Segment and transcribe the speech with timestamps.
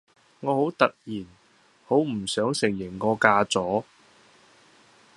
[0.39, 1.25] 我突然
[1.85, 3.83] 好唔想承認我嫁咗